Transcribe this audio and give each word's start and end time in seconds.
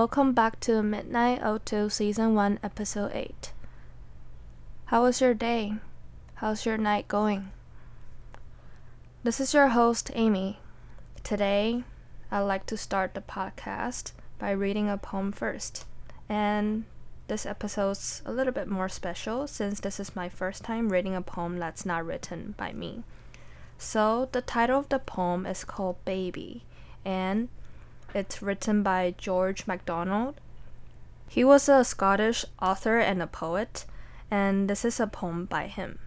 Welcome 0.00 0.32
back 0.32 0.58
to 0.60 0.82
Midnight 0.82 1.42
O2 1.42 1.92
Season 1.92 2.34
1, 2.34 2.60
Episode 2.62 3.10
8. 3.12 3.52
How 4.86 5.02
was 5.02 5.20
your 5.20 5.34
day? 5.34 5.74
How's 6.36 6.64
your 6.64 6.78
night 6.78 7.06
going? 7.06 7.50
This 9.24 9.40
is 9.40 9.52
your 9.52 9.68
host, 9.68 10.10
Amy. 10.14 10.58
Today, 11.22 11.84
I'd 12.30 12.40
like 12.40 12.64
to 12.68 12.78
start 12.78 13.12
the 13.12 13.20
podcast 13.20 14.12
by 14.38 14.52
reading 14.52 14.88
a 14.88 14.96
poem 14.96 15.32
first. 15.32 15.84
And 16.30 16.86
this 17.28 17.44
episode's 17.44 18.22
a 18.24 18.32
little 18.32 18.54
bit 18.54 18.68
more 18.68 18.88
special 18.88 19.46
since 19.46 19.80
this 19.80 20.00
is 20.00 20.16
my 20.16 20.30
first 20.30 20.64
time 20.64 20.88
reading 20.88 21.14
a 21.14 21.20
poem 21.20 21.58
that's 21.58 21.84
not 21.84 22.06
written 22.06 22.54
by 22.56 22.72
me. 22.72 23.02
So, 23.76 24.30
the 24.32 24.40
title 24.40 24.78
of 24.78 24.88
the 24.88 24.98
poem 24.98 25.44
is 25.44 25.62
called 25.62 26.02
Baby, 26.06 26.64
and 27.04 27.50
it's 28.14 28.42
written 28.42 28.82
by 28.82 29.14
George 29.16 29.66
MacDonald. 29.66 30.40
He 31.28 31.44
was 31.44 31.68
a 31.68 31.84
Scottish 31.84 32.44
author 32.60 32.98
and 32.98 33.22
a 33.22 33.26
poet, 33.26 33.84
and 34.30 34.68
this 34.68 34.84
is 34.84 34.98
a 34.98 35.06
poem 35.06 35.44
by 35.44 35.66
him. 35.66 35.98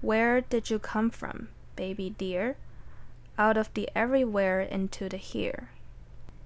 Where 0.00 0.42
did 0.42 0.68
you 0.68 0.78
come 0.78 1.10
from, 1.10 1.48
baby 1.76 2.10
dear? 2.10 2.56
Out 3.38 3.56
of 3.56 3.72
the 3.72 3.88
everywhere 3.94 4.60
into 4.60 5.08
the 5.08 5.16
here. 5.16 5.70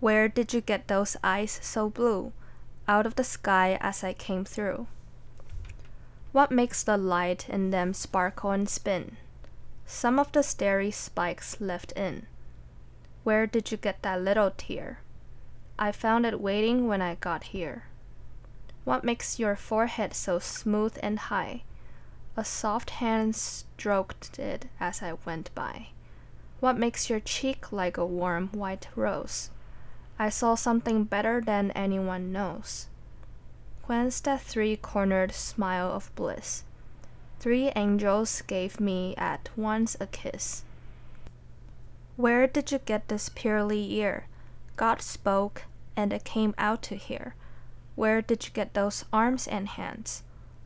Where 0.00 0.28
did 0.28 0.54
you 0.54 0.60
get 0.60 0.86
those 0.86 1.16
eyes 1.24 1.58
so 1.60 1.90
blue? 1.90 2.32
Out 2.86 3.04
of 3.04 3.16
the 3.16 3.24
sky 3.24 3.76
as 3.80 4.04
I 4.04 4.12
came 4.12 4.44
through. 4.44 4.86
What 6.30 6.52
makes 6.52 6.84
the 6.84 6.96
light 6.96 7.48
in 7.48 7.70
them 7.70 7.92
sparkle 7.92 8.52
and 8.52 8.68
spin? 8.68 9.16
Some 9.86 10.18
of 10.20 10.30
the 10.30 10.42
starry 10.42 10.92
spikes 10.92 11.60
left 11.60 11.90
in. 11.92 12.26
Where 13.24 13.46
did 13.46 13.70
you 13.70 13.76
get 13.76 14.02
that 14.02 14.22
little 14.22 14.52
tear? 14.56 15.00
I 15.78 15.92
found 15.92 16.26
it 16.26 16.40
waiting 16.40 16.88
when 16.88 17.02
I 17.02 17.14
got 17.16 17.44
here. 17.44 17.84
What 18.84 19.04
makes 19.04 19.38
your 19.38 19.54
forehead 19.54 20.14
so 20.14 20.38
smooth 20.38 20.96
and 21.02 21.18
high? 21.18 21.62
A 22.36 22.44
soft 22.44 22.90
hand 22.90 23.36
stroked 23.36 24.38
it 24.38 24.66
as 24.80 25.02
I 25.02 25.14
went 25.24 25.54
by. 25.54 25.88
What 26.60 26.78
makes 26.78 27.10
your 27.10 27.20
cheek 27.20 27.70
like 27.70 27.96
a 27.96 28.06
warm 28.06 28.48
white 28.48 28.88
rose? 28.96 29.50
I 30.18 30.30
saw 30.30 30.54
something 30.54 31.04
better 31.04 31.40
than 31.40 31.70
anyone 31.72 32.32
knows. 32.32 32.86
Whence 33.86 34.20
that 34.20 34.40
three 34.40 34.76
cornered 34.76 35.32
smile 35.32 35.90
of 35.92 36.14
bliss? 36.14 36.64
Three 37.40 37.70
angels 37.76 38.42
gave 38.42 38.80
me 38.80 39.14
at 39.16 39.48
once 39.56 39.96
a 40.00 40.06
kiss. 40.06 40.64
Where 42.18 42.48
did 42.48 42.72
you 42.72 42.80
get 42.80 43.06
this 43.06 43.28
purely 43.28 43.92
ear? 43.92 44.26
God 44.74 45.00
spoke, 45.00 45.66
and 45.94 46.12
it 46.12 46.24
came 46.24 46.52
out 46.58 46.82
to 46.82 46.96
hear. 46.96 47.36
Where 47.94 48.20
did 48.20 48.44
you 48.44 48.50
get 48.50 48.74
those 48.74 49.04
arms 49.12 49.46
and 49.46 49.68
hands? 49.68 50.24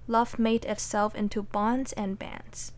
Love 0.08 0.38
made 0.38 0.64
itself 0.64 1.14
into 1.14 1.42
bonds 1.42 1.92
and 1.92 2.18
bands. 2.18 2.72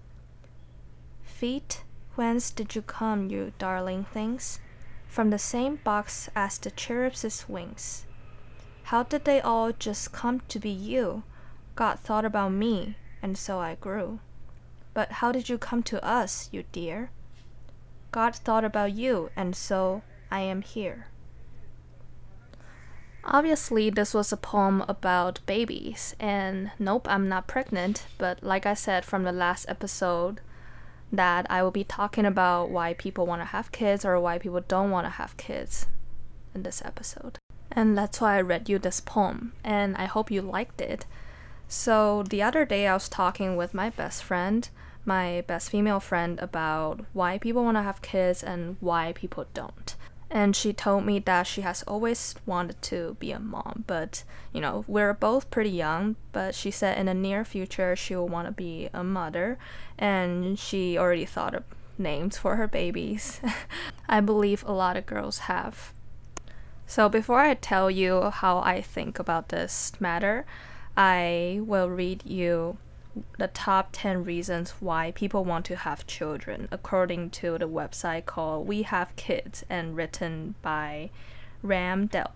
Feet, 1.22 1.84
whence 2.17 2.50
did 2.50 2.75
you 2.75 2.83
come, 2.83 3.30
you 3.30 3.52
darling 3.61 4.06
things? 4.06 4.58
From 5.06 5.30
the 5.30 5.39
same 5.39 5.77
box 5.77 6.28
as 6.34 6.58
the 6.58 6.72
cherubs' 6.72 7.48
wings. 7.48 8.06
How 8.91 9.05
did 9.05 9.25
they 9.25 9.41
all 9.41 9.70
just 9.70 10.11
come 10.11 10.41
to 10.48 10.58
be 10.58 10.69
you? 10.69 11.22
God 11.77 12.00
thought 12.00 12.25
about 12.25 12.50
me, 12.50 12.97
and 13.22 13.39
so 13.39 13.61
I 13.61 13.77
grew. 13.77 14.19
But 14.95 15.12
how 15.22 15.30
did 15.30 15.48
you 15.48 15.58
come 15.58 15.84
to 15.84 16.05
us, 16.05 16.48
you 16.50 16.64
dear? 16.72 17.11
God 18.14 18.36
thought 18.36 18.63
about 18.64 18.92
you, 18.92 19.30
and 19.35 19.57
so 19.57 20.02
I 20.30 20.39
am 20.39 20.63
here. 20.63 21.08
Obviously, 23.25 23.91
this 23.91 24.14
was 24.14 24.33
a 24.33 24.36
poem 24.36 24.85
about 24.86 25.41
babies, 25.47 26.14
and 26.20 26.70
nope, 26.79 27.08
I'm 27.11 27.29
not 27.29 27.48
pregnant, 27.48 28.07
but 28.17 28.41
like 28.41 28.67
I 28.67 28.74
said 28.74 29.05
from 29.05 29.24
the 29.24 29.33
last 29.33 29.69
episode, 29.69 30.41
that 31.11 31.45
I 31.51 31.64
will 31.64 31.73
be 31.73 31.83
talking 31.83 32.24
about 32.24 32.70
why 32.70 32.95
people 32.95 33.27
want 33.27 33.42
to 33.42 33.47
have 33.47 33.73
kids 33.73 34.05
or 34.05 34.20
why 34.20 34.39
people 34.39 34.61
don't 34.61 34.92
want 34.92 35.07
to 35.07 35.19
have 35.19 35.36
kids 35.36 35.86
in 36.55 36.63
this 36.63 36.83
episode. 36.85 37.41
And 37.73 37.98
that's 37.98 38.20
why 38.20 38.36
I 38.36 38.42
read 38.42 38.69
you 38.69 38.79
this 38.79 39.01
poem, 39.01 39.55
and 39.64 39.97
I 39.97 40.05
hope 40.05 40.30
you 40.30 40.41
liked 40.41 40.80
it. 40.80 41.05
So, 41.67 42.23
the 42.23 42.45
other 42.45 42.64
day 42.64 42.86
I 42.86 42.95
was 42.95 43.08
talking 43.08 43.57
with 43.57 43.74
my 43.74 43.91
best 43.91 44.23
friend 44.23 44.69
my 45.05 45.45
best 45.47 45.70
female 45.70 46.01
friend 46.01 46.39
about 46.41 47.01
why 47.13 47.39
people 47.39 47.65
want 47.65 47.77
to 47.77 47.83
have 47.83 48.03
kids 48.03 48.42
and 48.42 48.77
why 48.81 49.13
people 49.13 49.47
don't. 49.55 49.95
And 50.31 50.57
she 50.57 50.73
told 50.73 51.05
me 51.05 51.19
that 51.20 51.47
she 51.47 51.61
has 51.61 51.83
always 51.85 52.35
wanted 52.45 52.81
to 52.83 53.17
be 53.20 53.31
a 53.31 53.39
mom, 53.39 53.85
but 53.87 54.25
you 54.53 54.61
know, 54.61 54.85
we're 54.89 55.15
both 55.15 55.51
pretty 55.51 55.70
young. 55.70 56.17
But 56.33 56.55
she 56.55 56.70
said 56.70 56.98
in 56.98 57.07
the 57.07 57.15
near 57.15 57.45
future 57.45 57.95
she 57.95 58.17
will 58.17 58.29
want 58.29 58.48
to 58.48 58.53
be 58.53 58.89
a 58.92 59.05
mother, 59.05 59.59
and 59.98 60.59
she 60.59 60.98
already 60.98 61.25
thought 61.25 61.55
of 61.55 61.65
names 61.98 62.36
for 62.36 62.57
her 62.57 62.67
babies. 62.67 63.41
I 64.09 64.21
believe 64.21 64.65
a 64.67 64.73
lot 64.73 64.97
of 64.97 65.07
girls 65.07 65.39
have. 65.41 65.92
So 66.86 67.09
before 67.09 67.41
I 67.41 67.55
tell 67.55 67.91
you 67.91 68.31
how 68.31 68.59
I 68.59 68.81
think 68.81 69.19
about 69.19 69.48
this 69.48 69.92
matter, 70.01 70.45
I 70.97 71.61
will 71.63 71.89
read 71.89 72.25
you 72.25 72.79
the 73.39 73.48
top 73.48 73.91
10 73.92 74.25
reasons 74.25 74.75
why 74.80 75.13
people 75.13 75.45
want 75.45 75.64
to 75.67 75.77
have 75.77 76.07
children, 76.07 76.69
according 76.70 77.30
to 77.30 77.58
the 77.58 77.69
website 77.69 78.27
called 78.27 78.67
We 78.67 78.83
Have 78.83 79.14
Kids 79.17 79.64
and 79.69 79.97
written 79.97 80.55
by 80.63 81.11
Ram 81.63 82.07
Dell. 82.07 82.33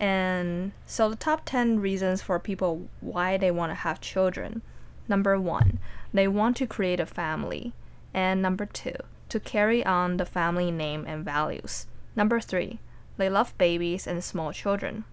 And 0.00 0.72
so, 0.86 1.08
the 1.08 1.16
top 1.16 1.42
10 1.44 1.80
reasons 1.80 2.22
for 2.22 2.38
people 2.38 2.88
why 3.00 3.36
they 3.36 3.50
want 3.50 3.70
to 3.70 3.76
have 3.76 4.00
children 4.00 4.62
number 5.08 5.38
one, 5.38 5.78
they 6.12 6.28
want 6.28 6.56
to 6.56 6.66
create 6.66 7.00
a 7.00 7.06
family. 7.06 7.72
And 8.12 8.40
number 8.40 8.66
two, 8.66 8.96
to 9.28 9.40
carry 9.40 9.84
on 9.84 10.16
the 10.16 10.26
family 10.26 10.70
name 10.70 11.04
and 11.06 11.24
values. 11.24 11.86
Number 12.14 12.40
three, 12.40 12.78
they 13.16 13.28
love 13.28 13.56
babies 13.58 14.06
and 14.06 14.22
small 14.22 14.52
children. 14.52 15.04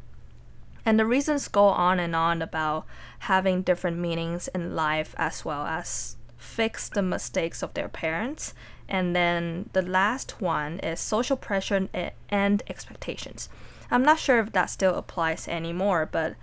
And 0.85 0.99
the 0.99 1.05
reasons 1.05 1.47
go 1.47 1.65
on 1.65 1.99
and 1.99 2.15
on 2.15 2.41
about 2.41 2.85
having 3.19 3.61
different 3.61 3.97
meanings 3.97 4.47
in 4.49 4.75
life 4.75 5.13
as 5.17 5.45
well 5.45 5.65
as 5.65 6.15
fix 6.37 6.89
the 6.89 7.01
mistakes 7.01 7.61
of 7.61 7.73
their 7.73 7.89
parents. 7.89 8.53
And 8.89 9.15
then 9.15 9.69
the 9.73 9.81
last 9.81 10.41
one 10.41 10.79
is 10.79 10.99
social 10.99 11.37
pressure 11.37 11.87
and 12.29 12.63
expectations. 12.67 13.47
I'm 13.89 14.03
not 14.03 14.19
sure 14.19 14.39
if 14.39 14.51
that 14.53 14.69
still 14.69 14.95
applies 14.95 15.47
anymore, 15.47 16.09
but 16.11 16.35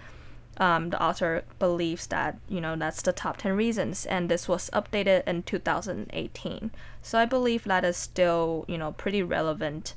um, 0.59 0.91
the 0.91 1.03
author 1.03 1.45
believes 1.59 2.07
that 2.09 2.39
you 2.49 2.61
know 2.61 2.77
that's 2.77 3.03
the 3.03 3.13
top 3.13 3.37
10 3.37 3.57
reasons 3.57 4.05
and 4.07 4.29
this 4.29 4.49
was 4.49 4.71
updated 4.71 5.23
in 5.25 5.45
2018 5.45 6.71
so 7.01 7.19
i 7.19 7.25
believe 7.25 7.65
that 7.65 7.85
is 7.85 7.97
still 7.97 8.65
you 8.67 8.77
know 8.77 8.93
pretty 8.93 9.23
relevant 9.23 9.95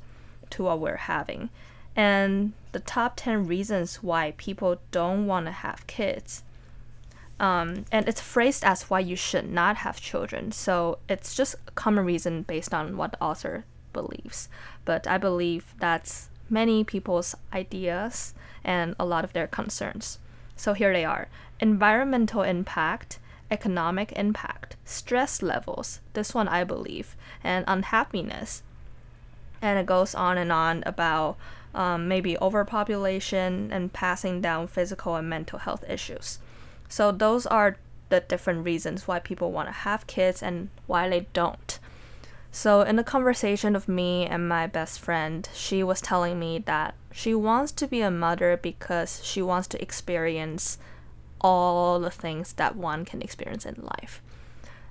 to 0.50 0.62
what 0.62 0.78
we're 0.78 0.96
having 0.96 1.50
and 1.96 2.52
the 2.72 2.80
top 2.80 3.14
10 3.16 3.46
reasons 3.46 4.02
why 4.02 4.32
people 4.36 4.80
don't 4.90 5.26
want 5.26 5.46
to 5.46 5.52
have 5.52 5.86
kids. 5.86 6.42
Um, 7.38 7.84
and 7.90 8.08
it's 8.08 8.20
phrased 8.20 8.64
as 8.64 8.88
why 8.88 9.00
you 9.00 9.16
should 9.16 9.50
not 9.50 9.76
have 9.78 10.00
children. 10.00 10.52
So 10.52 10.98
it's 11.08 11.34
just 11.34 11.56
a 11.66 11.70
common 11.72 12.04
reason 12.04 12.42
based 12.42 12.72
on 12.72 12.96
what 12.96 13.12
the 13.12 13.22
author 13.22 13.64
believes. 13.92 14.48
But 14.84 15.06
I 15.06 15.18
believe 15.18 15.74
that's 15.78 16.28
many 16.48 16.84
people's 16.84 17.34
ideas 17.52 18.34
and 18.64 18.94
a 18.98 19.04
lot 19.04 19.24
of 19.24 19.32
their 19.32 19.46
concerns. 19.46 20.18
So 20.56 20.72
here 20.72 20.92
they 20.92 21.04
are 21.04 21.28
environmental 21.60 22.42
impact, 22.42 23.18
economic 23.50 24.12
impact, 24.12 24.76
stress 24.84 25.42
levels, 25.42 26.00
this 26.12 26.34
one 26.34 26.48
I 26.48 26.64
believe, 26.64 27.16
and 27.42 27.64
unhappiness. 27.68 28.62
And 29.60 29.78
it 29.78 29.86
goes 29.86 30.14
on 30.14 30.38
and 30.38 30.50
on 30.50 30.82
about 30.84 31.36
um, 31.74 32.08
maybe 32.08 32.38
overpopulation, 32.38 33.70
and 33.72 33.92
passing 33.92 34.40
down 34.40 34.66
physical 34.66 35.16
and 35.16 35.28
mental 35.28 35.60
health 35.60 35.84
issues. 35.88 36.38
So, 36.88 37.12
those 37.12 37.46
are 37.46 37.76
the 38.08 38.20
different 38.20 38.64
reasons 38.64 39.08
why 39.08 39.18
people 39.18 39.52
want 39.52 39.68
to 39.68 39.72
have 39.72 40.06
kids 40.06 40.42
and 40.42 40.68
why 40.86 41.08
they 41.08 41.26
don't. 41.32 41.78
So, 42.50 42.82
in 42.82 42.96
the 42.96 43.04
conversation 43.04 43.74
of 43.74 43.88
me 43.88 44.26
and 44.26 44.46
my 44.46 44.66
best 44.66 45.00
friend, 45.00 45.48
she 45.54 45.82
was 45.82 46.02
telling 46.02 46.38
me 46.38 46.58
that 46.66 46.94
she 47.10 47.34
wants 47.34 47.72
to 47.72 47.86
be 47.86 48.02
a 48.02 48.10
mother 48.10 48.58
because 48.60 49.24
she 49.24 49.40
wants 49.40 49.68
to 49.68 49.80
experience 49.80 50.78
all 51.40 51.98
the 51.98 52.10
things 52.10 52.52
that 52.54 52.76
one 52.76 53.04
can 53.04 53.22
experience 53.22 53.64
in 53.64 53.76
life. 53.80 54.20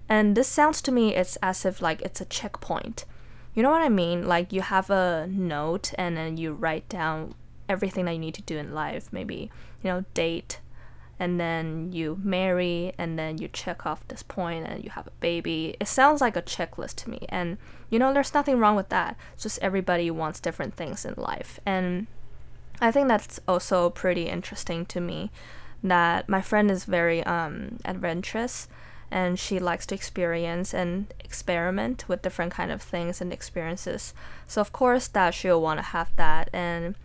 And 0.09 0.35
this 0.35 0.47
sounds 0.47 0.81
to 0.81 0.91
me 0.91 1.15
it's 1.15 1.37
as 1.41 1.63
if 1.63 1.81
like 1.81 2.01
it's 2.01 2.19
a 2.19 2.25
checkpoint 2.25 3.05
you 3.53 3.63
know 3.63 3.71
what 3.71 3.81
I 3.81 3.89
mean? 3.89 4.27
Like 4.27 4.53
you 4.53 4.61
have 4.61 4.89
a 4.89 5.27
note 5.29 5.93
and 5.97 6.15
then 6.15 6.37
you 6.37 6.53
write 6.53 6.87
down 6.89 7.35
everything 7.67 8.05
that 8.05 8.13
you 8.13 8.19
need 8.19 8.35
to 8.35 8.41
do 8.41 8.57
in 8.57 8.73
life. 8.73 9.11
Maybe, 9.11 9.51
you 9.83 9.89
know, 9.89 10.05
date 10.13 10.59
and 11.19 11.39
then 11.39 11.91
you 11.91 12.19
marry 12.23 12.93
and 12.97 13.19
then 13.19 13.37
you 13.37 13.47
check 13.47 13.85
off 13.85 14.07
this 14.07 14.23
point 14.23 14.65
and 14.67 14.83
you 14.83 14.89
have 14.89 15.05
a 15.05 15.17
baby. 15.19 15.75
It 15.79 15.87
sounds 15.87 16.19
like 16.19 16.35
a 16.35 16.41
checklist 16.41 16.95
to 16.95 17.09
me. 17.09 17.25
And 17.29 17.57
you 17.89 17.99
know, 17.99 18.13
there's 18.13 18.33
nothing 18.33 18.57
wrong 18.57 18.75
with 18.75 18.89
that. 18.89 19.15
It's 19.33 19.43
just 19.43 19.59
everybody 19.61 20.09
wants 20.09 20.39
different 20.39 20.75
things 20.75 21.05
in 21.05 21.13
life. 21.17 21.59
And 21.65 22.07
I 22.79 22.89
think 22.91 23.07
that's 23.07 23.39
also 23.47 23.89
pretty 23.89 24.29
interesting 24.29 24.85
to 24.87 24.99
me 24.99 25.29
that 25.83 26.27
my 26.27 26.41
friend 26.41 26.71
is 26.71 26.85
very 26.85 27.23
um, 27.23 27.77
adventurous 27.85 28.67
and 29.11 29.37
she 29.37 29.59
likes 29.59 29.85
to 29.87 29.95
experience 29.95 30.73
and 30.73 31.13
experiment 31.19 32.07
with 32.07 32.21
different 32.21 32.53
kind 32.53 32.71
of 32.71 32.81
things 32.81 33.19
and 33.19 33.33
experiences. 33.33 34.13
So 34.47 34.61
of 34.61 34.71
course 34.71 35.07
that 35.09 35.33
she'll 35.33 35.61
want 35.61 35.79
to 35.79 35.83
have 35.83 36.15
that 36.15 36.49
and 36.53 36.95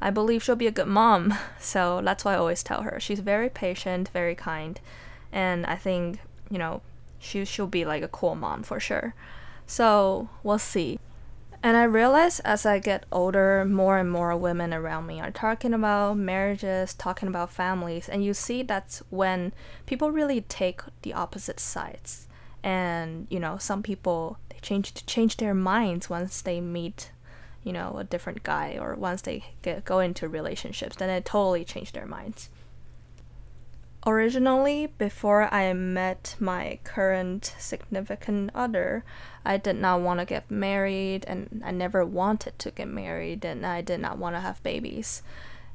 I 0.00 0.10
believe 0.10 0.42
she'll 0.42 0.56
be 0.56 0.68
a 0.68 0.72
good 0.72 0.86
mom. 0.86 1.34
So 1.58 2.00
that's 2.02 2.24
why 2.24 2.34
I 2.34 2.38
always 2.38 2.62
tell 2.62 2.82
her. 2.82 3.00
She's 3.00 3.20
very 3.20 3.50
patient, 3.50 4.10
very 4.10 4.34
kind, 4.34 4.80
and 5.32 5.66
I 5.66 5.74
think, 5.74 6.20
you 6.48 6.58
know, 6.58 6.82
she 7.18 7.44
she'll 7.44 7.66
be 7.66 7.84
like 7.84 8.02
a 8.02 8.08
cool 8.08 8.36
mom 8.36 8.62
for 8.62 8.78
sure. 8.78 9.14
So, 9.66 10.30
we'll 10.42 10.58
see. 10.58 10.98
And 11.60 11.76
I 11.76 11.82
realize 11.82 12.38
as 12.40 12.64
I 12.64 12.78
get 12.78 13.04
older, 13.10 13.64
more 13.64 13.98
and 13.98 14.10
more 14.10 14.36
women 14.36 14.72
around 14.72 15.06
me 15.06 15.20
are 15.20 15.32
talking 15.32 15.74
about 15.74 16.16
marriages, 16.16 16.94
talking 16.94 17.28
about 17.28 17.50
families, 17.50 18.08
and 18.08 18.24
you 18.24 18.32
see 18.32 18.62
that's 18.62 19.02
when 19.10 19.52
people 19.84 20.12
really 20.12 20.42
take 20.42 20.82
the 21.02 21.14
opposite 21.14 21.58
sides. 21.58 22.28
And 22.62 23.26
you 23.28 23.40
know, 23.40 23.58
some 23.58 23.82
people 23.82 24.38
they 24.50 24.58
change 24.62 24.94
to 24.94 25.06
change 25.06 25.38
their 25.38 25.54
minds 25.54 26.08
once 26.08 26.40
they 26.40 26.60
meet, 26.60 27.10
you 27.64 27.72
know, 27.72 27.96
a 27.98 28.04
different 28.04 28.44
guy 28.44 28.78
or 28.80 28.94
once 28.94 29.22
they 29.22 29.44
get 29.62 29.84
go 29.84 29.98
into 29.98 30.28
relationships, 30.28 30.96
then 30.96 31.10
it 31.10 31.24
totally 31.24 31.64
change 31.64 31.90
their 31.90 32.06
minds. 32.06 32.50
Originally, 34.06 34.86
before 34.86 35.52
I 35.52 35.72
met 35.72 36.36
my 36.38 36.78
current 36.84 37.54
significant 37.58 38.50
other, 38.54 39.04
I 39.44 39.56
did 39.56 39.76
not 39.76 40.00
want 40.00 40.20
to 40.20 40.26
get 40.26 40.50
married 40.50 41.24
and 41.26 41.62
I 41.64 41.72
never 41.72 42.04
wanted 42.04 42.58
to 42.60 42.70
get 42.70 42.88
married 42.88 43.44
and 43.44 43.66
I 43.66 43.80
did 43.80 44.00
not 44.00 44.18
want 44.18 44.36
to 44.36 44.40
have 44.40 44.62
babies. 44.62 45.22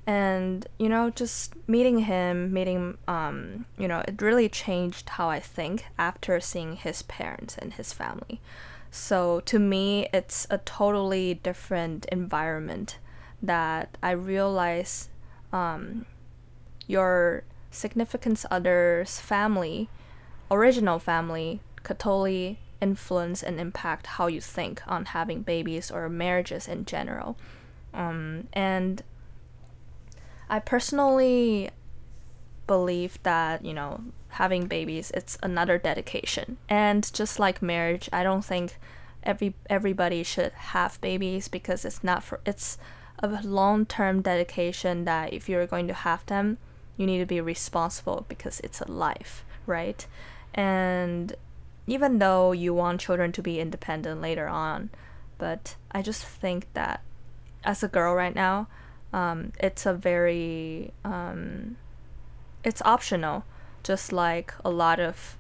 And, 0.08 0.68
you 0.80 0.90
know, 0.90 1.10
just 1.10 1.54
meeting 1.68 2.00
him, 2.00 2.52
meeting, 2.54 2.98
um, 3.08 3.66
you 3.78 3.88
know, 3.88 4.04
it 4.08 4.22
really 4.22 4.50
changed 4.50 5.10
how 5.10 5.30
I 5.30 5.40
think 5.40 5.86
after 5.98 6.40
seeing 6.40 6.76
his 6.76 7.04
parents 7.04 7.58
and 7.58 7.74
his 7.74 7.94
family. 7.94 8.42
So 8.90 9.42
to 9.42 9.60
me, 9.60 10.08
it's 10.14 10.48
a 10.50 10.60
totally 10.60 11.36
different 11.36 12.06
environment 12.06 13.00
that 13.42 13.98
I 14.02 14.12
realize 14.12 15.10
um, 15.52 16.06
your 16.88 17.44
significant 17.74 18.46
other's 18.50 19.20
family, 19.20 19.90
original 20.50 21.00
family, 21.00 21.60
could 21.84 22.00
totally 22.00 22.60
influence 22.82 23.42
and 23.42 23.60
impact 23.60 24.08
how 24.08 24.28
you 24.28 24.42
think 24.42 24.82
on 24.88 25.06
having 25.06 25.42
babies 25.42 25.90
or 25.90 26.08
marriages 26.10 26.68
in 26.68 26.86
general. 26.86 27.38
Um, 27.94 28.48
and 28.54 29.02
I 30.50 30.60
personally 30.60 31.70
believe 32.68 33.22
that, 33.24 33.66
you 33.66 33.74
know, 33.74 34.02
having 34.30 34.68
babies 34.68 35.12
it's 35.14 35.38
another 35.44 35.78
dedication. 35.78 36.58
And 36.68 37.12
just 37.14 37.40
like 37.40 37.62
marriage, 37.62 38.10
I 38.12 38.24
don't 38.24 38.46
think 38.46 38.78
every 39.24 39.54
everybody 39.70 40.24
should 40.24 40.52
have 40.54 41.00
babies 41.02 41.48
because 41.48 41.86
it's 41.86 42.04
not 42.04 42.24
for 42.24 42.40
it's 42.46 42.78
a 43.20 43.28
long-term 43.44 44.22
dedication 44.22 45.06
that 45.06 45.32
if 45.32 45.48
you're 45.48 45.68
going 45.68 45.88
to 45.88 45.94
have 45.94 46.26
them, 46.26 46.58
you 46.98 47.06
need 47.06 47.20
to 47.20 47.26
be 47.26 47.42
responsible 47.42 48.26
because 48.28 48.60
it's 48.62 48.82
a 48.82 48.92
life, 48.92 49.44
right? 49.66 50.06
And 50.54 51.36
even 51.88 52.20
though 52.20 52.52
you 52.52 52.74
want 52.74 53.02
children 53.02 53.32
to 53.34 53.42
be 53.42 53.60
independent 53.60 54.22
later 54.22 54.48
on, 54.48 54.90
but 55.38 55.76
I 55.92 56.02
just 56.02 56.24
think 56.24 56.68
that 56.74 57.02
as 57.64 57.84
a 57.84 57.88
girl 57.88 58.14
right 58.14 58.36
now, 58.36 58.68
um, 59.12 59.52
it's 59.60 59.86
a 59.86 59.94
very 59.94 60.92
um, 61.04 61.78
it's 62.64 62.82
optional, 62.84 63.44
just 63.84 64.12
like 64.12 64.54
a 64.64 64.70
lot 64.70 65.00
of 65.00 65.38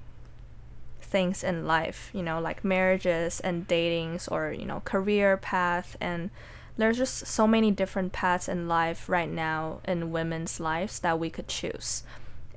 things 1.02 1.44
in 1.44 1.66
life, 1.66 2.10
you 2.14 2.24
know, 2.24 2.40
like 2.40 2.64
marriages 2.64 3.40
and 3.40 3.68
datings 3.68 4.30
or 4.32 4.52
you 4.52 4.66
know 4.66 4.82
career 4.82 5.38
path 5.38 5.96
and 6.02 6.30
there's 6.78 6.98
just 6.98 7.28
so 7.28 7.48
many 7.48 7.72
different 7.72 8.14
paths 8.14 8.50
in 8.50 8.68
life 8.68 9.08
right 9.08 9.30
now 9.30 9.80
in 9.86 10.12
women's 10.12 10.60
lives 10.60 11.00
that 11.00 11.20
we 11.20 11.30
could 11.30 11.48
choose. 11.48 12.04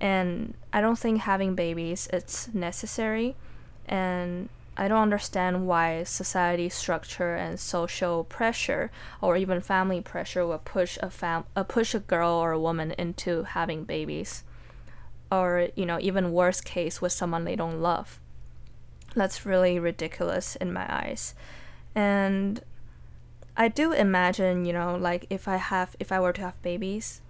And 0.01 0.55
I 0.73 0.81
don't 0.81 0.99
think 0.99 1.21
having 1.21 1.55
babies 1.55 2.09
it's 2.13 2.53
necessary 2.55 3.37
and 3.87 4.49
I 4.79 4.89
don't 4.89 5.03
understand 5.03 5.67
why 5.67 6.05
society 6.05 6.69
structure 6.69 7.35
and 7.35 7.59
social 7.59 8.25
pressure 8.25 8.91
or 9.23 9.37
even 9.37 9.61
family 9.63 10.03
pressure 10.03 10.47
will 10.47 10.59
push 10.59 10.99
a 11.03 11.09
fam 11.09 11.45
uh, 11.55 11.65
push 11.65 11.95
a 11.95 12.01
girl 12.01 12.33
or 12.33 12.53
a 12.53 12.61
woman 12.61 12.93
into 12.99 13.45
having 13.45 13.85
babies 13.85 14.45
or 15.33 15.69
you 15.77 15.87
know 15.87 15.99
even 16.01 16.33
worst 16.33 16.65
case 16.65 17.01
with 17.01 17.13
someone 17.13 17.45
they 17.45 17.57
don't 17.57 17.81
love. 17.81 18.21
That's 19.15 19.47
really 19.47 19.79
ridiculous 19.79 20.57
in 20.57 20.75
my 20.75 20.87
eyes. 20.95 21.35
And 21.95 22.61
I 23.57 23.69
do 23.69 23.93
imagine, 23.93 24.65
you 24.65 24.73
know, 24.73 24.97
like 24.97 25.27
if 25.31 25.49
I 25.49 25.57
have 25.57 25.97
if 25.99 26.13
I 26.13 26.21
were 26.21 26.33
to 26.35 26.43
have 26.43 26.61
babies, 26.63 27.23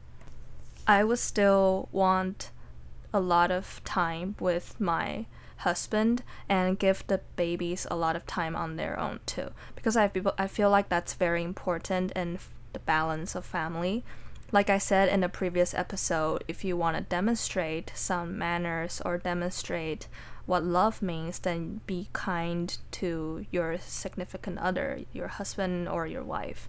I 0.87 1.05
would 1.05 1.19
still 1.19 1.88
want 1.93 2.50
a 3.12 3.20
lot 3.20 3.50
of 3.50 3.81
time 3.84 4.34
with 4.40 4.81
my 4.81 5.26
husband 5.58 6.23
and 6.49 6.78
give 6.78 7.06
the 7.06 7.20
babies 7.37 7.87
a 7.90 7.96
lot 7.96 8.17
of 8.17 8.26
time 8.26 8.55
on 8.55 8.76
their 8.76 8.99
own 8.99 9.20
too 9.25 9.50
because 9.75 9.96
I 9.96 10.11
I 10.37 10.46
feel 10.46 10.69
like 10.69 10.88
that's 10.88 11.14
very 11.14 11.43
important 11.43 12.12
in 12.12 12.38
the 12.72 12.79
balance 12.81 13.34
of 13.34 13.44
family. 13.44 14.05
Like 14.52 14.70
I 14.70 14.78
said 14.78 15.08
in 15.08 15.20
the 15.20 15.28
previous 15.28 15.75
episode, 15.75 16.44
if 16.46 16.64
you 16.64 16.76
want 16.76 16.96
to 16.96 17.02
demonstrate 17.02 17.90
some 17.94 18.38
manners 18.38 19.02
or 19.04 19.19
demonstrate 19.19 20.06
what 20.46 20.62
love 20.62 21.02
means, 21.02 21.40
then 21.40 21.81
be 21.87 22.08
kind 22.12 22.78
to 22.93 23.44
your 23.50 23.78
significant 23.78 24.58
other, 24.58 25.00
your 25.12 25.28
husband 25.28 25.88
or 25.88 26.06
your 26.06 26.22
wife, 26.22 26.69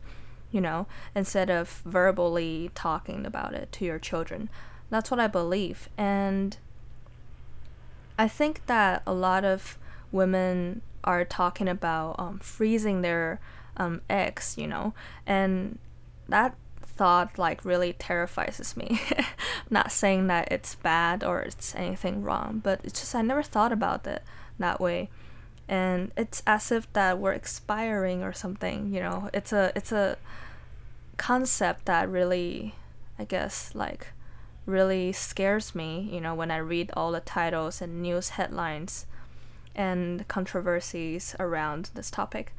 you 0.52 0.60
know, 0.60 0.88
instead 1.14 1.52
of 1.52 1.82
verbally 1.86 2.72
talking 2.74 3.26
about 3.26 3.54
it 3.54 3.72
to 3.74 3.86
your 3.86 4.00
children. 4.00 4.50
That's 4.90 5.12
what 5.12 5.20
I 5.20 5.28
believe. 5.28 5.90
And 5.98 6.58
I 8.18 8.28
think 8.28 8.66
that 8.66 9.04
a 9.06 9.14
lot 9.14 9.46
of 9.46 9.78
women 10.12 10.82
are 11.04 11.24
talking 11.24 11.68
about 11.68 12.16
um, 12.18 12.40
freezing 12.40 13.02
their 13.02 13.40
um, 13.78 14.02
eggs, 14.10 14.56
you 14.58 14.66
know, 14.66 14.96
and 15.28 15.78
that 16.28 16.56
thought 16.98 17.38
like 17.38 17.64
really 17.64 17.94
terrifies 17.94 18.76
me. 18.76 19.00
Not 19.70 19.92
saying 19.92 20.28
that 20.28 20.52
it's 20.52 20.76
bad 20.76 21.24
or 21.24 21.42
it's 21.42 21.76
anything 21.76 22.24
wrong, 22.24 22.62
but 22.64 22.82
it's 22.84 23.00
just 23.00 23.16
I 23.16 23.22
never 23.22 23.44
thought 23.44 23.72
about 23.72 24.06
it 24.08 24.24
that 24.60 24.80
way. 24.80 25.10
And 25.70 26.12
it's 26.18 26.42
as 26.48 26.72
if 26.72 26.92
that 26.94 27.20
we're 27.20 27.34
expiring 27.34 28.24
or 28.24 28.34
something, 28.34 28.94
you 28.94 29.00
know. 29.00 29.30
It's 29.34 29.54
a 29.54 29.72
it's 29.76 29.92
a 29.92 30.18
concept 31.18 31.86
that 31.86 32.10
really 32.10 32.76
I 33.20 33.26
guess 33.26 33.72
like 33.74 34.08
really 34.66 35.14
scares 35.14 35.74
me, 35.74 36.10
you 36.12 36.20
know, 36.20 36.36
when 36.36 36.52
I 36.52 36.58
read 36.58 36.92
all 36.94 37.12
the 37.12 37.22
titles 37.22 37.82
and 37.82 38.02
news 38.02 38.30
headlines 38.30 39.06
and 39.74 40.28
controversies 40.28 41.36
around 41.40 41.92
this 41.94 42.12
topic. 42.12 42.54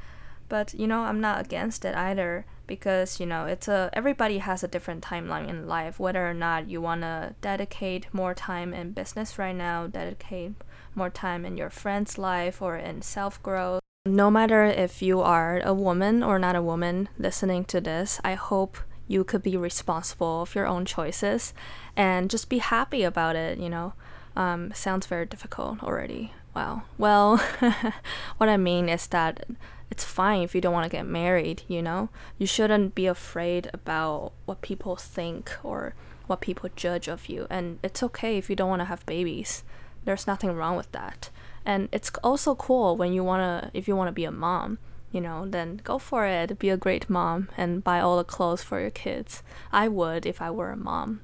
But 0.49 0.75
you 0.75 0.87
know, 0.87 1.03
I'm 1.03 1.21
not 1.21 1.41
against 1.45 1.85
it 1.85 1.95
either 1.95 2.47
because 2.69 3.19
you 3.19 3.27
know 3.27 3.47
it's 3.47 3.67
a 3.67 3.91
everybody 3.95 4.39
has 4.39 4.63
a 4.63 4.69
different 4.69 5.03
timeline 5.03 5.49
in 5.49 5.67
life 5.67 5.99
whether 5.99 6.29
or 6.29 6.35
not 6.35 6.69
you 6.71 6.81
want 6.81 7.01
to 7.01 7.35
dedicate 7.41 8.07
more 8.13 8.35
time 8.35 8.73
in 8.73 8.93
business 8.93 9.39
right 9.39 9.57
now 9.57 9.89
dedicate 9.89 10.53
more 10.95 11.11
time 11.11 11.45
in 11.45 11.57
your 11.57 11.71
friend's 11.71 12.19
life 12.19 12.63
or 12.63 12.77
in 12.77 13.03
self 13.03 13.43
growth 13.43 13.81
no 14.07 14.31
matter 14.31 14.65
if 14.65 15.03
you 15.03 15.21
are 15.21 15.61
a 15.65 15.75
woman 15.75 16.23
or 16.23 16.39
not 16.39 16.55
a 16.55 16.63
woman 16.63 17.09
listening 17.19 17.65
to 17.65 17.81
this 17.81 18.21
i 18.23 18.35
hope 18.35 18.77
you 19.09 19.25
could 19.25 19.43
be 19.43 19.57
responsible 19.57 20.43
of 20.43 20.55
your 20.55 20.67
own 20.67 20.85
choices 20.85 21.55
and 21.97 22.31
just 22.31 22.49
be 22.49 22.59
happy 22.59 23.03
about 23.03 23.35
it 23.35 23.59
you 23.59 23.69
know. 23.69 23.95
Um, 24.37 24.73
sounds 24.73 25.07
very 25.07 25.27
difficult 25.27 25.83
already 25.83 26.33
wow 26.55 26.83
well 26.97 27.37
what 28.39 28.49
i 28.49 28.57
mean 28.57 28.89
is 28.89 29.07
that 29.09 29.45
it's 29.91 30.05
fine 30.05 30.43
if 30.43 30.55
you 30.55 30.61
don't 30.61 30.73
want 30.73 30.85
to 30.85 30.97
get 30.97 31.07
married, 31.07 31.63
you 31.67 31.83
know? 31.83 32.11
You 32.37 32.47
shouldn't 32.47 32.95
be 32.95 33.07
afraid 33.07 33.71
about 33.73 34.33
what 34.45 34.61
people 34.61 34.97
think 34.97 35.53
or 35.63 35.95
what 36.27 36.41
people 36.41 36.69
judge 36.77 37.09
of 37.09 37.29
you. 37.29 37.47
And 37.49 37.79
it's 37.83 38.03
okay 38.03 38.37
if 38.37 38.51
you 38.51 38.57
don't 38.57 38.69
want 38.69 38.81
to 38.81 38.87
have 38.87 39.07
babies. 39.07 39.63
There's 40.05 40.27
nothing 40.27 40.55
wrong 40.55 40.77
with 40.77 40.93
that. 40.93 41.31
And 41.65 41.89
it's 41.91 42.11
also 42.23 42.55
cool 42.55 42.97
when 42.97 43.13
you 43.13 43.25
want 43.25 43.41
to 43.41 43.71
if 43.77 43.89
you 43.89 43.97
want 43.97 44.09
to 44.09 44.13
be 44.13 44.25
a 44.25 44.31
mom, 44.31 44.79
you 45.11 45.21
know, 45.21 45.47
then 45.47 45.81
go 45.85 45.99
for 45.99 46.27
it. 46.27 46.59
Be 46.59 46.71
a 46.71 46.77
great 46.77 47.09
mom 47.09 47.49
and 47.57 47.85
buy 47.85 48.01
all 48.01 48.19
the 48.19 48.25
clothes 48.25 48.63
for 48.63 48.81
your 48.81 48.91
kids. 48.91 49.43
I 49.73 49.89
would 49.89 50.27
if 50.27 50.41
I 50.41 50.51
were 50.51 50.71
a 50.71 50.77
mom. 50.77 51.21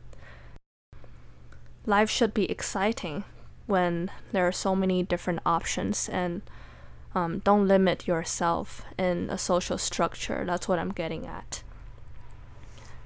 Life 1.86 2.08
should 2.08 2.32
be 2.32 2.50
exciting 2.50 3.24
when 3.66 4.10
there 4.32 4.46
are 4.46 4.52
so 4.52 4.76
many 4.76 5.02
different 5.02 5.40
options 5.46 6.08
and 6.08 6.42
um, 7.14 7.38
don't 7.40 7.68
limit 7.68 8.06
yourself 8.06 8.84
in 8.98 9.30
a 9.30 9.38
social 9.38 9.78
structure. 9.78 10.44
That's 10.46 10.68
what 10.68 10.78
I'm 10.78 10.90
getting 10.92 11.26
at. 11.26 11.62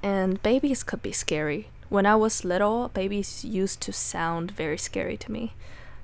And 0.02 0.42
babies 0.42 0.82
could 0.82 1.02
be 1.02 1.12
scary. 1.12 1.68
When 1.88 2.06
I 2.06 2.16
was 2.16 2.44
little, 2.44 2.88
babies 2.88 3.44
used 3.44 3.80
to 3.82 3.92
sound 3.92 4.50
very 4.50 4.78
scary 4.78 5.16
to 5.18 5.32
me. 5.32 5.54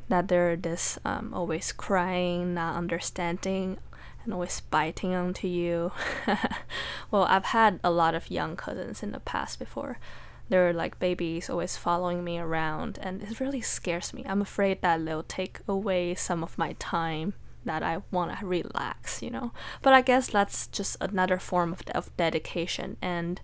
That 0.09 0.29
they're 0.29 0.57
this 0.57 0.99
um, 1.05 1.33
always 1.33 1.73
crying, 1.73 2.55
not 2.55 2.77
understanding, 2.77 3.79
and 4.25 4.35
always 4.35 4.61
biting 4.61 5.15
onto 5.15 5.47
you. 5.47 5.93
well, 7.11 7.25
I've 7.25 7.47
had 7.47 7.81
a 7.83 7.91
lot 7.91 8.15
of 8.15 8.31
young 8.31 8.57
cousins 8.57 9.03
in 9.03 9.13
the 9.13 9.21
past 9.21 9.59
before. 9.59 9.99
They're 10.49 10.73
like 10.73 10.99
babies 10.99 11.49
always 11.49 11.77
following 11.77 12.23
me 12.23 12.39
around, 12.39 12.99
and 13.01 13.23
it 13.23 13.41
really 13.41 13.63
scares 13.63 14.13
me. 14.13 14.25
I'm 14.27 14.43
afraid 14.43 14.83
that 14.83 15.05
they'll 15.05 15.23
take 15.23 15.61
away 15.67 16.15
some 16.15 16.43
of 16.43 16.59
my 16.59 16.75
time 16.79 17.35
that 17.65 17.83
I 17.83 18.03
want 18.11 18.39
to 18.39 18.47
relax, 18.47 19.23
you 19.23 19.31
know. 19.31 19.53
But 19.81 19.95
I 19.95 20.03
guess 20.03 20.29
that's 20.29 20.67
just 20.67 20.97
another 21.01 21.39
form 21.39 21.73
of, 21.73 21.83
of 21.95 22.15
dedication, 22.17 22.97
and 23.01 23.41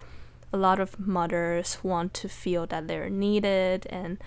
a 0.53 0.57
lot 0.57 0.81
of 0.81 0.99
mothers 0.99 1.79
want 1.83 2.13
to 2.15 2.29
feel 2.29 2.67
that 2.67 2.89
they're 2.89 3.09
needed 3.09 3.87
and 3.89 4.19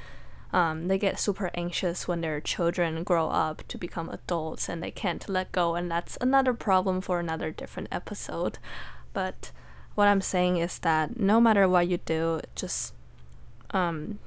um, 0.54 0.88
they 0.88 0.98
get 0.98 1.20
super 1.20 1.50
anxious 1.56 2.08
when 2.08 2.22
their 2.22 2.40
children 2.40 3.04
grow 3.04 3.28
up 3.28 3.68
to 3.68 3.78
become 3.78 4.08
adults 4.10 4.70
and 4.70 4.84
they 4.84 4.92
can't 4.92 5.28
let 5.28 5.52
go, 5.52 5.76
and 5.76 5.90
that's 5.90 6.18
another 6.22 6.54
problem 6.54 7.02
for 7.02 7.20
another 7.20 7.52
different 7.52 7.90
episode. 7.92 8.60
But 9.14 9.52
what 9.96 10.08
I'm 10.08 10.22
saying 10.22 10.58
is 10.58 10.80
that 10.80 11.20
no 11.20 11.40
matter 11.40 11.68
what 11.68 11.88
you 11.88 11.98
do, 11.98 12.42
just 12.56 12.94
um, 13.72 14.20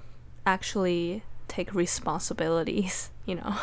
actually 0.44 1.22
take 1.48 1.74
responsibilities, 1.74 3.10
you 3.26 3.36
know. 3.36 3.56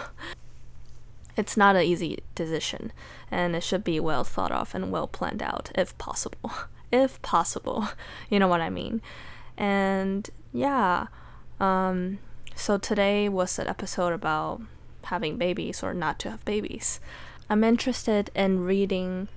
It's 1.35 1.57
not 1.57 1.75
an 1.75 1.81
easy 1.81 2.19
decision, 2.35 2.91
and 3.31 3.55
it 3.55 3.63
should 3.63 3.83
be 3.83 3.99
well 3.99 4.23
thought 4.23 4.51
of 4.51 4.75
and 4.75 4.91
well 4.91 5.07
planned 5.07 5.41
out 5.41 5.71
if 5.73 5.97
possible. 5.97 6.51
if 6.91 7.19
possible, 7.23 7.87
you 8.29 8.37
know 8.37 8.47
what 8.47 8.61
I 8.61 8.69
mean. 8.69 9.01
And 9.57 10.29
yeah, 10.51 11.07
um, 11.59 12.19
so 12.55 12.77
today 12.77 13.29
was 13.29 13.57
an 13.57 13.67
episode 13.67 14.13
about 14.13 14.61
having 15.05 15.37
babies 15.37 15.81
or 15.81 15.93
not 15.93 16.19
to 16.19 16.31
have 16.31 16.45
babies. 16.45 16.99
I'm 17.49 17.63
interested 17.63 18.29
in 18.35 18.63
reading 18.63 19.27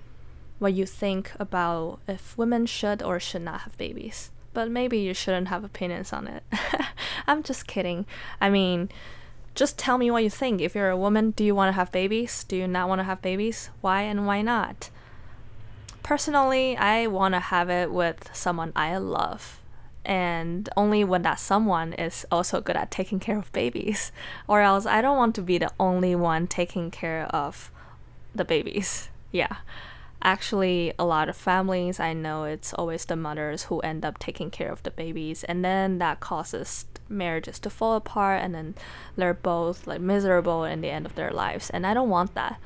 what 0.59 0.75
you 0.75 0.87
think 0.87 1.33
about 1.39 1.99
if 2.09 2.37
women 2.37 2.67
should 2.67 3.03
or 3.03 3.21
should 3.21 3.43
not 3.43 3.63
have 3.63 3.77
babies. 3.77 4.31
But 4.53 4.71
maybe 4.71 4.99
you 4.99 5.13
shouldn't 5.13 5.49
have 5.49 5.65
opinions 5.65 6.13
on 6.13 6.27
it. 6.27 6.43
I'm 7.27 7.43
just 7.43 7.67
kidding. 7.67 8.07
I 8.41 8.49
mean, 8.49 8.89
just 9.55 9.79
tell 9.79 9.99
me 9.99 10.11
what 10.11 10.23
you 10.23 10.31
think. 10.31 10.61
If 10.61 10.75
you're 10.75 10.91
a 10.91 10.97
woman, 10.97 11.33
do 11.33 11.45
you 11.45 11.55
want 11.55 11.69
to 11.69 11.77
have 11.77 11.93
babies? 11.93 12.45
Do 12.45 12.57
you 12.57 12.67
not 12.67 12.89
want 12.89 13.01
to 13.01 13.05
have 13.05 13.21
babies? 13.21 13.71
Why 13.83 14.03
and 14.03 14.27
why 14.27 14.43
not? 14.43 14.91
Personally, 16.03 16.77
I 16.77 17.07
want 17.07 17.35
to 17.35 17.41
have 17.41 17.69
it 17.69 17.91
with 17.91 18.31
someone 18.33 18.73
I 18.75 18.97
love 18.97 19.61
and 20.07 20.69
only 20.77 21.03
when 21.03 21.23
that 21.23 21.41
someone 21.41 21.93
is 21.95 22.25
also 22.31 22.61
good 22.61 22.77
at 22.77 22.91
taking 22.93 23.19
care 23.19 23.37
of 23.37 23.53
babies 23.53 24.13
or 24.47 24.61
else 24.61 24.87
i 24.87 25.03
don't 25.03 25.17
want 25.17 25.35
to 25.35 25.43
be 25.43 25.59
the 25.59 25.71
only 25.81 26.15
one 26.15 26.47
taking 26.47 26.91
care 26.91 27.27
of 27.31 27.73
the 28.35 28.45
babies 28.45 29.09
yeah 29.33 29.57
actually 30.23 30.93
a 30.99 31.05
lot 31.05 31.29
of 31.29 31.37
families 31.37 32.01
i 32.01 32.13
know 32.13 32.45
it's 32.45 32.73
always 32.75 33.05
the 33.05 33.17
mothers 33.17 33.65
who 33.65 33.81
end 33.81 34.05
up 34.05 34.19
taking 34.19 34.51
care 34.51 34.71
of 34.71 34.83
the 34.83 34.91
babies 34.91 35.45
and 35.45 35.65
then 35.65 35.99
that 35.99 36.21
causes 36.21 36.87
marriages 37.09 37.59
to 37.59 37.71
fall 37.71 37.95
apart 37.95 38.43
and 38.43 38.55
then 38.55 38.75
they're 39.17 39.35
both 39.35 39.87
like 39.87 40.01
miserable 40.01 40.65
in 40.65 40.81
the 40.81 40.91
end 40.91 41.07
of 41.07 41.15
their 41.15 41.31
lives 41.31 41.71
and 41.71 41.87
i 41.87 41.95
don't 41.95 42.11
want 42.11 42.35
that 42.35 42.59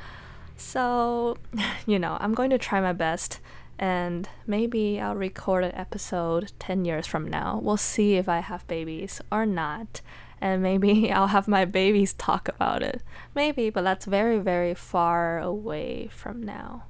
so 0.57 1.37
you 1.87 1.99
know 1.99 2.16
i'm 2.21 2.35
going 2.35 2.50
to 2.50 2.59
try 2.59 2.80
my 2.80 2.92
best 2.92 3.40
and 3.80 4.28
maybe 4.47 5.00
I'll 5.00 5.16
record 5.16 5.64
an 5.64 5.75
episode 5.75 6.52
10 6.59 6.85
years 6.85 7.07
from 7.07 7.26
now. 7.26 7.59
We'll 7.62 7.78
see 7.78 8.16
if 8.16 8.28
I 8.28 8.40
have 8.40 8.66
babies 8.66 9.23
or 9.33 9.47
not. 9.47 10.02
And 10.38 10.62
maybe 10.62 11.11
I'll 11.12 11.28
have 11.28 11.49
my 11.49 11.64
babies 11.64 12.12
talk 12.12 12.47
about 12.47 12.83
it. 12.83 13.02
Maybe, 13.35 13.71
but 13.71 13.83
that's 13.83 14.04
very, 14.04 14.38
very 14.38 14.75
far 14.75 15.38
away 15.38 16.11
from 16.12 16.42
now. 16.42 16.85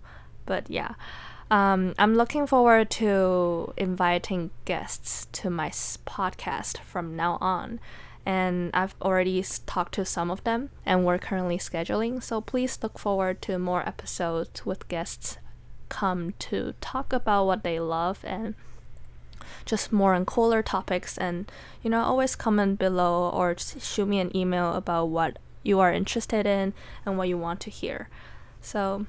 But 0.47 0.71
yeah, 0.71 0.95
um, 1.51 1.95
I'm 1.99 2.15
looking 2.15 2.47
forward 2.47 2.91
to 2.93 3.73
inviting 3.77 4.51
guests 4.65 5.27
to 5.33 5.51
my 5.51 5.71
podcast 5.71 6.79
from 6.79 7.17
now 7.17 7.39
on. 7.41 7.81
And 8.27 8.71
I've 8.75 8.95
already 9.01 9.43
talked 9.67 9.95
to 9.95 10.05
some 10.05 10.31
of 10.31 10.45
them, 10.45 10.71
and 10.85 11.05
we're 11.05 11.19
currently 11.19 11.59
scheduling. 11.59 12.23
So 12.23 12.41
please 12.41 12.79
look 12.83 12.99
forward 12.99 13.41
to 13.43 13.59
more 13.59 13.87
episodes 13.89 14.65
with 14.67 14.89
guests 14.89 15.39
come 15.89 16.33
to 16.39 16.75
talk 16.81 17.13
about 17.13 17.45
what 17.45 17.63
they 17.65 17.81
love 17.81 18.21
and 18.25 18.55
just 19.67 19.93
more 19.93 20.15
and 20.15 20.27
cooler 20.27 20.63
topics 20.63 21.19
and 21.19 21.51
you 21.83 21.91
know 21.91 22.01
always 22.01 22.37
comment 22.37 22.79
below 22.79 23.29
or 23.31 23.55
shoot 23.59 24.07
me 24.07 24.21
an 24.21 24.35
email 24.35 24.75
about 24.75 25.07
what 25.07 25.39
you 25.63 25.81
are 25.81 25.93
interested 25.93 26.47
in 26.47 26.73
and 27.05 27.19
what 27.19 27.29
you 27.29 27.37
want 27.37 27.61
to 27.61 27.71
hear 27.71 28.09
so 28.63 29.05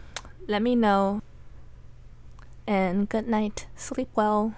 let 0.48 0.62
me 0.62 0.76
know. 0.76 1.22
And 2.68 3.10
good 3.10 3.28
night. 3.28 3.68
Sleep 3.76 4.10
well 4.16 4.56